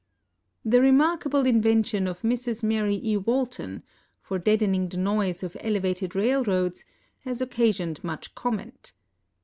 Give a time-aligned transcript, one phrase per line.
[0.65, 2.63] The remarkable invention of Mrs.
[2.63, 3.17] Mary E.
[3.17, 3.83] Walton,
[4.19, 6.83] for dead ening the noise of elevated railroads,
[7.19, 8.93] has occasioned much com ment.